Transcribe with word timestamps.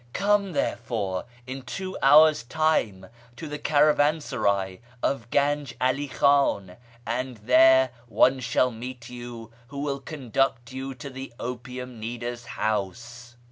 Come, 0.13 0.53
therefore, 0.53 1.25
in 1.45 1.61
two 1.61 1.95
hours 2.01 2.41
time 2.41 3.05
to 3.35 3.47
the 3.47 3.59
caravansaray 3.59 4.79
of 5.03 5.29
Ganj 5.29 5.73
'Ali 5.79 6.07
Khiin, 6.09 6.77
and 7.05 7.37
there 7.37 7.91
one 8.07 8.39
shall 8.39 8.71
meet 8.71 9.11
you 9.11 9.51
who 9.67 9.77
will 9.77 9.99
conduct 9.99 10.71
you 10.71 10.95
to 10.95 11.11
the 11.11 11.31
opium 11.39 11.99
kneader's 12.01 12.45
house." 12.57 13.35